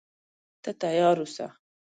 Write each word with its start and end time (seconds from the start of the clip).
ته 0.63 0.71
تیار 0.81 1.17
اوسه. 1.21 1.47